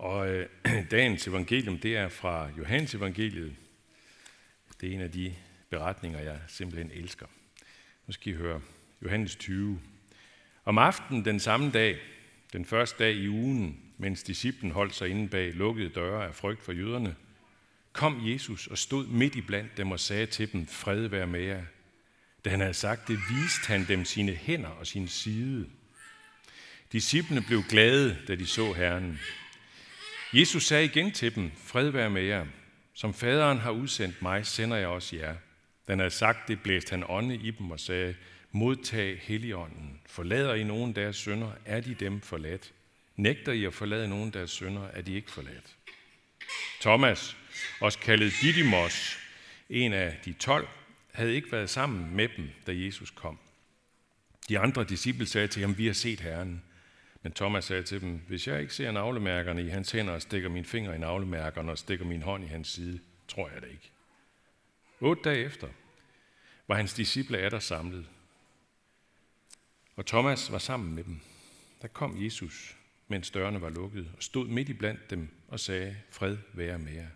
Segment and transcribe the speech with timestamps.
[0.00, 0.48] Og øh,
[0.90, 3.56] dagens evangelium, det er fra Johannes evangeliet.
[4.80, 5.34] Det er en af de
[5.70, 7.26] beretninger, jeg simpelthen elsker.
[8.06, 8.60] Nu skal I høre
[9.02, 9.80] Johannes 20.
[10.64, 11.98] Om aftenen den samme dag,
[12.52, 16.62] den første dag i ugen, mens disciplen holdt sig inde bag lukkede døre af frygt
[16.62, 17.16] for jøderne,
[17.92, 21.40] kom Jesus og stod midt i blandt dem og sagde til dem, fred være med
[21.40, 21.62] jer.
[22.44, 25.66] Da han havde sagt det, viste han dem sine hænder og sin side.
[26.92, 29.20] Disciplene blev glade, da de så Herren.
[30.32, 32.46] Jesus sagde igen til dem, fred være med jer.
[32.94, 35.32] Som faderen har udsendt mig, sender jeg også jer.
[35.32, 35.38] Den
[35.88, 38.14] han havde sagt det, blæste han ånde i dem og sagde,
[38.52, 40.00] modtag heligånden.
[40.06, 42.72] Forlader I nogen deres sønder, er de dem forladt.
[43.16, 45.76] Nægter I at forlade nogen deres sønder, er de ikke forladt.
[46.80, 47.36] Thomas,
[47.80, 49.18] også kaldet Didymos,
[49.70, 50.68] en af de tolv,
[51.12, 53.38] havde ikke været sammen med dem, da Jesus kom.
[54.48, 56.62] De andre disciple sagde til ham, vi har set Herren.
[57.22, 60.48] Men Thomas sagde til dem, hvis jeg ikke ser navlemærkerne i hans hænder og stikker
[60.48, 63.90] min finger i navlemærkerne og stikker min hånd i hans side, tror jeg det ikke.
[65.00, 65.68] Otte dage efter
[66.68, 68.06] var hans disciple er der samlet.
[69.96, 71.20] Og Thomas var sammen med dem.
[71.82, 72.76] Der kom Jesus,
[73.08, 76.92] mens dørene var lukket, og stod midt i blandt dem og sagde, fred være med
[76.92, 77.08] jer.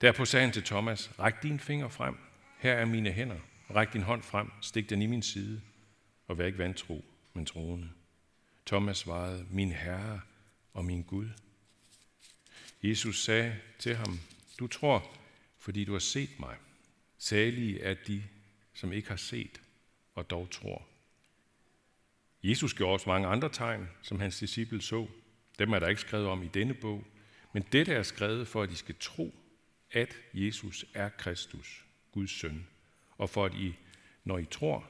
[0.00, 2.16] Derpå sagde han til Thomas, ræk din finger frem,
[2.58, 3.38] her er mine hænder,
[3.74, 5.60] ræk din hånd frem, stik den i min side,
[6.28, 7.90] og vær ikke vantro, men troende.
[8.70, 10.20] Thomas svarede, min Herre
[10.72, 11.28] og min Gud.
[12.82, 14.20] Jesus sagde til ham,
[14.58, 15.16] du tror,
[15.58, 16.56] fordi du har set mig.
[17.18, 18.24] Salige er de,
[18.74, 19.60] som ikke har set
[20.14, 20.86] og dog tror.
[22.42, 25.06] Jesus gjorde også mange andre tegn, som hans disciple så.
[25.58, 27.04] Dem er der ikke skrevet om i denne bog,
[27.52, 29.34] men dette er skrevet for, at I skal tro,
[29.90, 32.66] at Jesus er Kristus, Guds søn,
[33.18, 33.74] og for at I,
[34.24, 34.88] når I tror,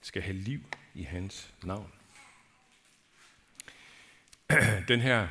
[0.00, 0.60] skal have liv
[0.94, 1.95] i hans navn.
[4.88, 5.28] Den her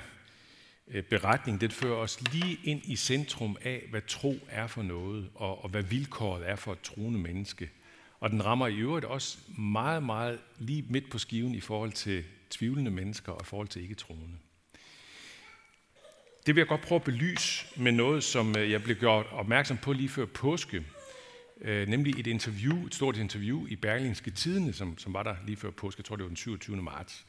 [0.88, 5.30] øh, beretning, den fører os lige ind i centrum af, hvad tro er for noget,
[5.36, 7.70] og, og hvad vilkåret er for et troende menneske.
[8.20, 12.24] Og den rammer i øvrigt også meget, meget lige midt på skiven i forhold til
[12.50, 14.38] tvivlende mennesker og i forhold til ikke-troende.
[16.46, 19.78] Det vil jeg godt prøve at belyse med noget, som øh, jeg blev gjort opmærksom
[19.78, 20.86] på lige før påske,
[21.62, 25.58] øh, nemlig et interview, et stort interview i Berlingske Tidene, som, som var der lige
[25.58, 26.82] før påske, jeg tror det var den 27.
[26.82, 27.26] marts,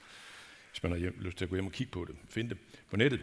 [0.76, 2.59] hvis man har hjem, lyst til at gå hjem og kigge på det, finde det
[2.91, 3.20] på nettet.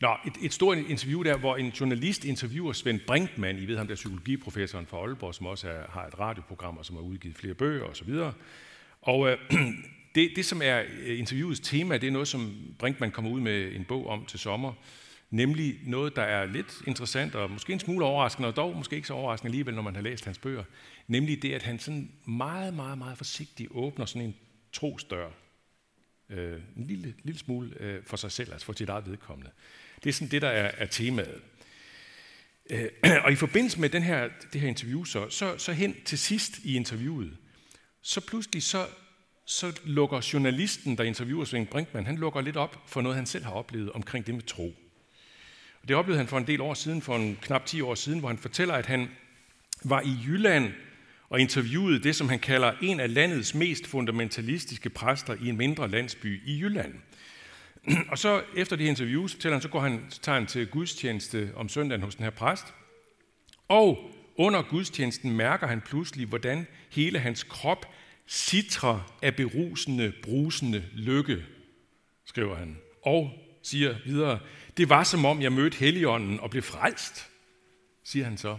[0.00, 3.86] Nå, et, et stort interview der, hvor en journalist interviewer Svend Brinkmann, I ved ham
[3.86, 7.54] der psykologiprofessoren fra Aalborg, som også er, har et radioprogram, og som har udgivet flere
[7.54, 8.10] bøger osv.
[8.10, 8.32] Og,
[9.02, 9.38] og øh,
[10.14, 13.72] det, det, som er øh, interviewets tema, det er noget, som Brinkmann kommer ud med
[13.72, 14.72] en bog om til sommer,
[15.30, 19.08] nemlig noget, der er lidt interessant og måske en smule overraskende, og dog måske ikke
[19.08, 20.64] så overraskende alligevel, når man har læst hans bøger,
[21.08, 24.34] nemlig det, at han sådan meget, meget, meget forsigtigt åbner sådan en
[24.72, 25.28] trosdør,
[26.30, 29.50] øh, en lille, lille smule øh, for sig selv, altså for sit eget vedkommende.
[30.04, 31.40] Det er sådan det, der er, er temaet.
[32.70, 32.88] Øh,
[33.24, 36.58] og i forbindelse med den her, det her interview, så, så, så hen til sidst
[36.58, 37.36] i interviewet,
[38.02, 38.86] så pludselig så,
[39.46, 43.44] så lukker journalisten, der interviewer Svend Brinkmann, han lukker lidt op for noget, han selv
[43.44, 44.74] har oplevet omkring det med tro.
[45.82, 48.18] Og det oplevede han for en del år siden, for en knap 10 år siden,
[48.18, 49.10] hvor han fortæller, at han
[49.84, 50.72] var i Jylland
[51.34, 55.88] og interviewede det, som han kalder en af landets mest fundamentalistiske præster i en mindre
[55.88, 56.94] landsby i Jylland.
[58.10, 61.52] Og så efter det interview, så, han, så går han, så tager han til gudstjeneste
[61.56, 62.74] om søndagen hos den her præst.
[63.68, 67.86] Og under gudstjenesten mærker han pludselig, hvordan hele hans krop
[68.28, 71.44] citrer af berusende, brusende lykke,
[72.26, 72.78] skriver han.
[73.02, 73.30] Og
[73.62, 74.38] siger videre,
[74.76, 77.30] det var som om jeg mødte Helligånden og blev frelst,
[78.04, 78.58] siger han så.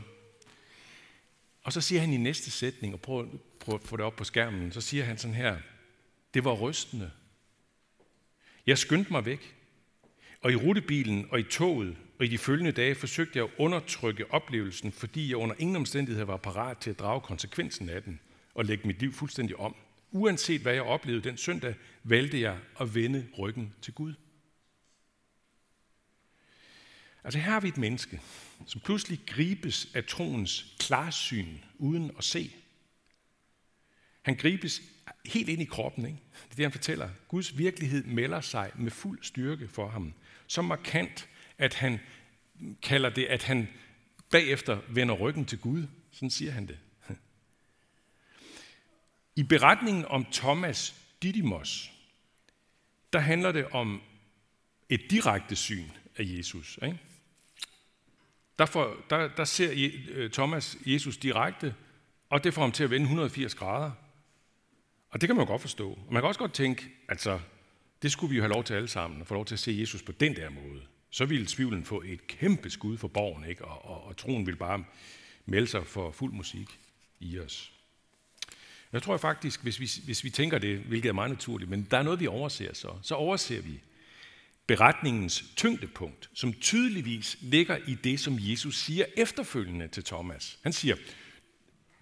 [1.65, 4.23] Og så siger han i næste sætning, og prøv, prøv at få det op på
[4.23, 5.57] skærmen, så siger han sådan her,
[6.33, 7.11] det var rystende.
[8.67, 9.55] Jeg skyndte mig væk,
[10.41, 14.33] og i rutebilen og i toget og i de følgende dage forsøgte jeg at undertrykke
[14.33, 18.19] oplevelsen, fordi jeg under ingen omstændighed var parat til at drage konsekvensen af den
[18.53, 19.75] og lægge mit liv fuldstændig om.
[20.11, 24.13] Uanset hvad jeg oplevede den søndag, valgte jeg at vende ryggen til Gud.
[27.25, 28.21] Altså her har vi et menneske,
[28.65, 32.51] som pludselig gribes af troens klarsyn uden at se.
[34.21, 34.81] Han gribes
[35.25, 36.05] helt ind i kroppen.
[36.05, 36.17] Ikke?
[36.33, 37.09] Det er det, han fortæller.
[37.27, 40.13] Guds virkelighed melder sig med fuld styrke for ham.
[40.47, 41.99] Så markant, at han
[42.81, 43.67] kalder det, at han
[44.31, 45.87] bagefter vender ryggen til Gud.
[46.11, 46.79] Sådan siger han det.
[49.35, 51.91] I beretningen om Thomas Didymos,
[53.13, 54.01] der handler det om
[54.89, 56.79] et direkte syn af Jesus.
[56.83, 56.99] Ikke?
[58.59, 61.75] Der, får, der, der ser øh, Thomas Jesus direkte,
[62.29, 63.91] og det får ham til at vende 180 grader.
[65.09, 65.89] Og det kan man jo godt forstå.
[65.89, 67.39] Og man kan også godt tænke, altså,
[68.01, 69.77] det skulle vi jo have lov til alle sammen, at få lov til at se
[69.79, 70.81] Jesus på den der måde.
[71.09, 73.65] så ville tvivlen få et kæmpe skud for borgen, ikke?
[73.65, 74.83] Og, og, og troen ville bare
[75.45, 76.79] melde sig for fuld musik
[77.19, 77.73] i os.
[78.93, 81.97] Jeg tror faktisk, hvis vi, hvis vi tænker det, hvilket er meget naturligt, men der
[81.97, 83.79] er noget, vi overser så, så overser vi
[84.67, 90.59] beretningens tyngdepunkt, som tydeligvis ligger i det, som Jesus siger efterfølgende til Thomas.
[90.63, 90.95] Han siger,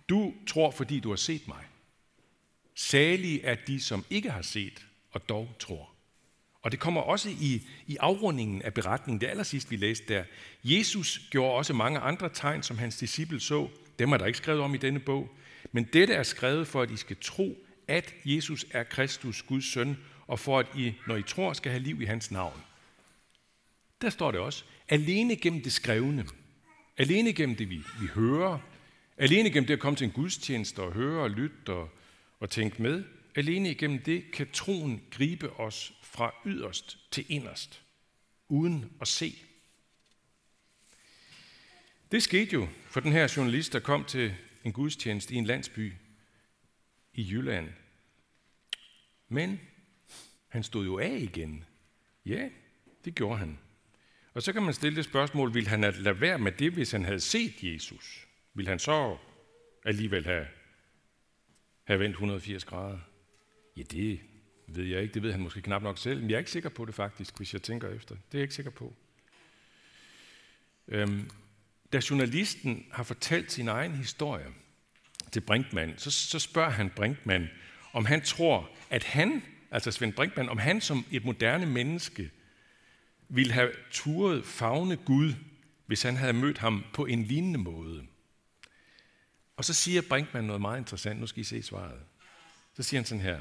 [0.10, 1.66] du tror, fordi du har set mig.
[2.76, 5.90] Salige er de, som ikke har set og dog tror.
[6.62, 10.24] Og det kommer også i, i afrundingen af beretningen, det allersidst vi læste der.
[10.64, 13.70] Jesus gjorde også mange andre tegn, som hans disciple så.
[14.00, 15.30] Dem er der ikke skrevet om i denne bog.
[15.72, 17.58] Men dette er skrevet for, at I skal tro,
[17.88, 19.98] at Jesus er Kristus, Guds søn,
[20.28, 22.62] og for at I, når I tror, skal have liv i hans navn.
[24.02, 24.64] Der står det også.
[24.90, 26.26] Alene gennem det skrevne,
[26.98, 28.60] alene gennem det, vi, vi hører,
[29.18, 31.90] alene gennem det at komme til en gudstjeneste og høre og lytte og,
[32.40, 33.04] og tænke med,
[33.36, 37.82] alene igennem det kan troen gribe os fra yderst til inderst,
[38.50, 39.36] uden at se.
[42.12, 45.94] Det skete jo for den her journalist, der kom til en gudstjeneste i en landsby
[47.14, 47.70] i Jylland.
[49.30, 49.60] Men
[50.54, 51.64] han stod jo af igen.
[52.26, 52.50] Ja,
[53.06, 53.60] det gjorde han.
[54.34, 57.06] Og så kan man stille det spørgsmål, ville han lade være med det, hvis han
[57.06, 58.28] havde set Jesus?
[58.54, 59.18] Vil han så
[59.86, 60.48] alligevel have,
[61.84, 63.00] have vendt 180 grader?
[63.78, 64.20] Ja, det
[64.68, 65.14] ved jeg ikke.
[65.14, 66.22] Det ved han måske knap nok selv.
[66.22, 68.16] Men jeg er ikke sikker på det faktisk, hvis jeg tænker efter.
[68.16, 68.96] Det er jeg ikke sikker på.
[70.88, 71.30] Øhm,
[71.94, 74.48] da journalisten har fortalt sin egen historie
[75.32, 77.50] til Brinkmann, så, så spørger han Brinkmann,
[77.94, 79.44] om han tror, at han,
[79.74, 82.32] altså Svend Brinkmann, om han som et moderne menneske
[83.30, 85.34] ville have turet fagne Gud,
[85.86, 88.04] hvis han havde mødt ham på en lignende måde.
[89.58, 91.20] Og så siger Brinkmann noget meget interessant.
[91.20, 92.00] Nu skal I se svaret.
[92.74, 93.40] Så siger han sådan her.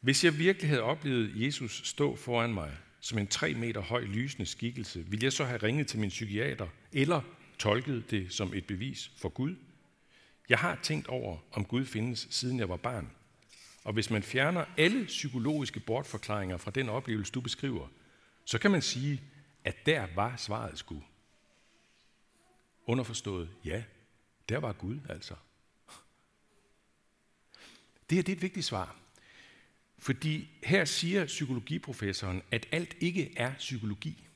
[0.00, 4.46] Hvis jeg virkelig havde oplevet Jesus stå foran mig som en tre meter høj lysende
[4.46, 7.20] skikkelse, ville jeg så have ringet til min psykiater eller
[7.58, 9.54] tolket det som et bevis for Gud?
[10.48, 13.10] Jeg har tænkt over, om Gud findes, siden jeg var barn.
[13.84, 17.88] Og hvis man fjerner alle psykologiske bortforklaringer fra den oplevelse, du beskriver,
[18.44, 19.22] så kan man sige,
[19.64, 21.02] at der var svaret sgu.
[22.86, 23.84] Underforstået, ja,
[24.48, 25.34] der var Gud altså.
[28.10, 28.96] Det her det er et vigtigt svar.
[29.98, 34.28] Fordi her siger psykologiprofessoren, at alt ikke er psykologi.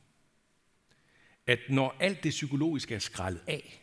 [1.46, 3.82] At når alt det psykologiske er skrællet af,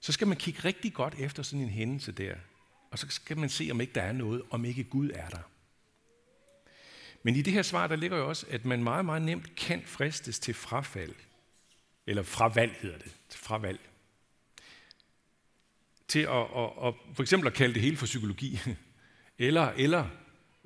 [0.00, 2.36] så skal man kigge rigtig godt efter sådan en hændelse der.
[2.96, 5.50] Og så skal man se, om ikke der er noget, om ikke Gud er der.
[7.22, 9.82] Men i det her svar, der ligger jo også, at man meget, meget nemt kan
[9.86, 11.14] fristes til frafald.
[12.06, 13.12] Eller fravalg hedder det.
[13.28, 13.80] Til fravalg.
[16.08, 18.60] Til at, at, at, for eksempel at kalde det hele for psykologi.
[19.38, 20.08] Eller, eller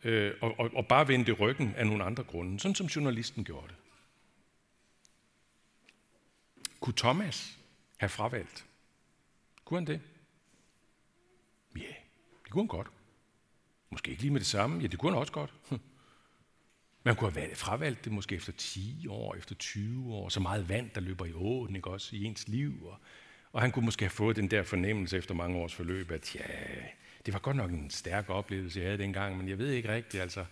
[0.04, 3.68] øh, og, og, og bare vende ryggen af nogle andre grunde, sådan som journalisten gjorde
[3.68, 3.76] det.
[6.80, 7.58] Kunne Thomas
[7.96, 8.64] have fravalgt?
[9.64, 10.00] Kunne han det?
[12.50, 12.88] Det kunne han godt.
[13.90, 14.80] Måske ikke lige med det samme.
[14.80, 15.54] Ja, det kunne han også godt.
[17.04, 20.28] Man kunne have fravalgt det måske efter 10 år, efter 20 år.
[20.28, 22.86] Så meget vand, der løber i åen, ikke også, i ens liv.
[22.86, 22.98] Og,
[23.52, 26.40] og han kunne måske have fået den der fornemmelse efter mange års forløb, at ja,
[27.26, 30.22] det var godt nok en stærk oplevelse, jeg havde dengang, men jeg ved ikke rigtigt,
[30.22, 30.44] altså,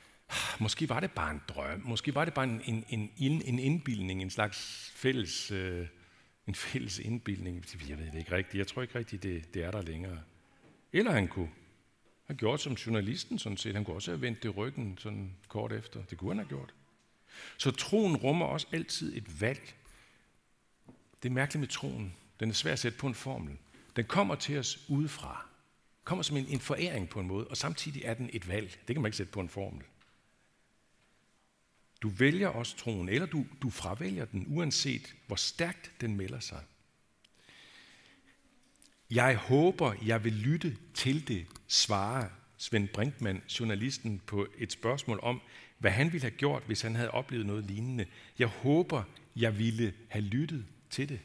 [0.60, 4.22] måske var det bare en drøm, måske var det bare en, en, en, en indbildning,
[4.22, 5.86] en slags fælles, øh,
[6.46, 7.64] en fælles indbildning.
[7.88, 10.18] Jeg ved det ikke rigtigt, jeg tror ikke rigtigt, det, det er der længere.
[10.92, 11.50] Eller han kunne
[12.24, 15.72] have gjort som journalisten sådan set, han kunne også have vendt det ryggen sådan kort
[15.72, 16.04] efter.
[16.04, 16.74] Det kunne han have gjort.
[17.58, 19.74] Så troen rummer også altid et valg.
[21.22, 22.14] Det er mærkeligt med troen.
[22.40, 23.56] Den er svær at sætte på en formel.
[23.96, 25.50] Den kommer til os udefra
[26.10, 28.78] kommer som en, en foræring på en måde, og samtidig er den et valg.
[28.88, 29.84] Det kan man ikke sætte på en formel.
[32.02, 36.64] Du vælger også troen, eller du, du fravælger den, uanset hvor stærkt den melder sig.
[39.10, 45.40] Jeg håber, jeg vil lytte til det, svarer Svend Brinkmann, journalisten, på et spørgsmål om,
[45.78, 48.06] hvad han ville have gjort, hvis han havde oplevet noget lignende.
[48.38, 49.02] Jeg håber,
[49.36, 51.20] jeg ville have lyttet til det.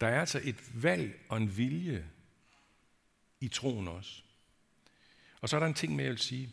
[0.00, 2.08] Der er altså et valg og en vilje
[3.40, 4.22] i troen også.
[5.40, 6.50] Og så er der en ting med, jeg vil sige.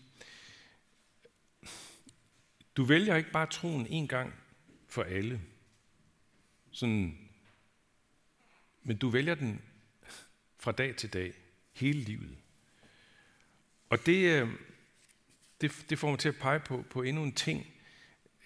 [2.78, 4.34] Du vælger ikke bare troen en gang
[4.88, 5.42] for alle.
[6.72, 7.27] Sådan,
[8.88, 9.62] men du vælger den
[10.60, 11.34] fra dag til dag,
[11.74, 12.38] hele livet.
[13.90, 14.50] Og det, øh,
[15.62, 17.68] det, det får mig til at pege på, på endnu en ting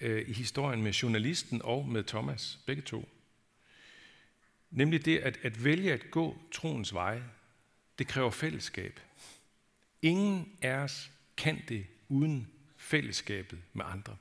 [0.01, 3.09] øh, i historien med journalisten og med Thomas, begge to.
[4.71, 7.21] Nemlig det at, at vælge at gå troens vej,
[7.99, 8.99] det kræver fællesskab.
[10.01, 14.17] Ingen af os kan det uden fællesskabet med andre.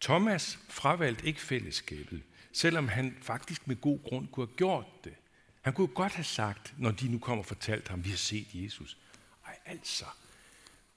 [0.00, 2.22] Thomas fravalgte ikke fællesskabet,
[2.54, 5.14] selvom han faktisk med god grund kunne have gjort det.
[5.62, 8.46] Han kunne godt have sagt, når de nu kommer og fortalt ham, vi har set
[8.54, 8.98] Jesus.
[9.46, 10.04] Ej, altså,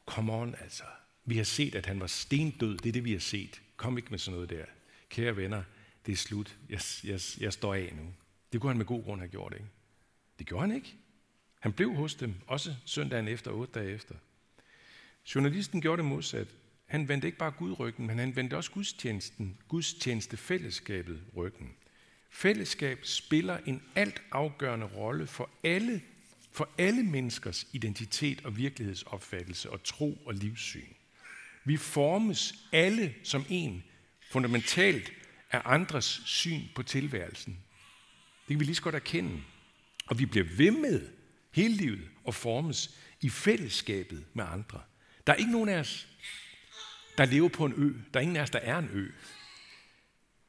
[0.05, 0.83] come on, altså.
[1.25, 2.77] Vi har set, at han var stendød.
[2.77, 3.61] Det er det, vi har set.
[3.75, 4.65] Kom ikke med sådan noget der.
[5.09, 5.63] Kære venner,
[6.05, 6.57] det er slut.
[6.69, 8.13] Jeg, jeg, jeg står af nu.
[8.53, 9.65] Det kunne han med god grund have gjort, ikke?
[10.39, 10.95] Det gjorde han ikke.
[11.59, 14.15] Han blev hos dem, også søndagen efter, otte dage efter.
[15.35, 16.47] Journalisten gjorde det modsat.
[16.87, 21.73] Han vendte ikke bare Gud ryggen, men han vendte også gudstjenesten, gudstjenestefællesskabet ryggen.
[22.29, 26.01] Fællesskab spiller en alt afgørende rolle for alle,
[26.51, 30.93] for alle menneskers identitet og virkelighedsopfattelse og tro og livssyn.
[31.65, 33.83] Vi formes alle som en
[34.31, 35.11] fundamentalt
[35.51, 37.53] af andres syn på tilværelsen.
[38.47, 39.41] Det kan vi lige så godt erkende.
[40.07, 41.09] Og vi bliver ved med
[41.51, 44.81] hele livet og formes i fællesskabet med andre.
[45.27, 46.07] Der er ikke nogen af os,
[47.17, 47.93] der lever på en ø.
[48.13, 49.11] Der er ingen af os, der er en ø.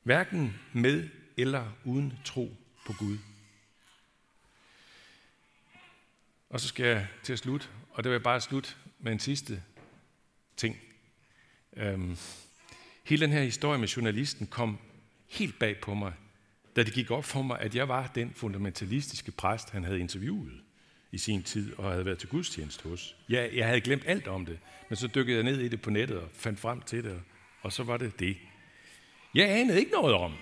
[0.03, 2.57] Hverken med eller uden tro
[2.87, 3.19] på Gud.
[6.51, 9.19] Og så skal jeg til at slutte, og det vil jeg bare slutte med en
[9.19, 9.63] sidste
[10.57, 10.77] ting.
[11.77, 12.17] Øhm,
[13.05, 14.79] hele den her historie med journalisten kom
[15.27, 16.13] helt bag på mig,
[16.77, 20.63] da det gik op for mig, at jeg var den fundamentalistiske præst, han havde interviewet
[21.13, 23.17] i sin tid og havde været til gudstjeneste hos.
[23.29, 25.91] Jeg, jeg havde glemt alt om det, men så dykkede jeg ned i det på
[25.91, 27.23] nettet og fandt frem til det,
[27.63, 28.37] og så var det det.
[29.35, 30.35] Jeg anede ikke noget om,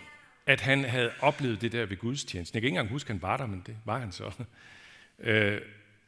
[0.46, 2.54] at han havde oplevet det der ved gudstjenesten.
[2.54, 4.32] Jeg kan ikke engang huske, at han var der, men det var han så.
[5.18, 5.60] Øh,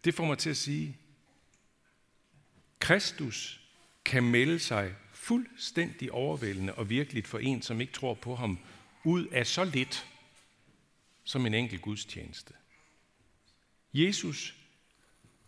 [0.05, 0.97] det får mig til at sige,
[2.79, 3.61] Kristus
[4.05, 8.59] kan melde sig fuldstændig overvældende og virkeligt for en, som ikke tror på ham,
[9.05, 10.07] ud af så lidt
[11.25, 12.55] som en enkelt gudstjeneste.
[13.95, 14.55] Jesus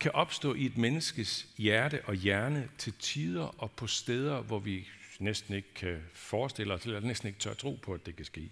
[0.00, 4.88] kan opstå i et menneskes hjerte og hjerne til tider og på steder, hvor vi
[5.18, 8.50] næsten ikke kan forestille os, eller næsten ikke tør tro på, at det kan ske.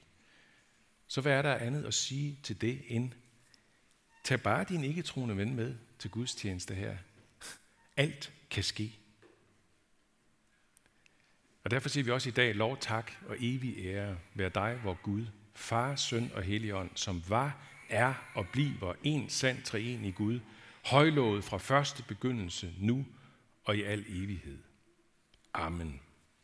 [1.06, 3.12] Så hvad er der andet at sige til det end,
[4.24, 6.96] tag bare din ikke-troende ven med til gudstjeneste her.
[7.96, 8.98] Alt kan ske.
[11.64, 14.94] Og derfor siger vi også i dag, lov, tak og evig ære være dig, hvor
[15.02, 20.40] Gud, Far, Søn og Helligånd, som var, er og bliver en sand træen i Gud,
[20.84, 23.06] højlået fra første begyndelse, nu
[23.64, 24.58] og i al evighed.
[25.54, 26.00] Amen.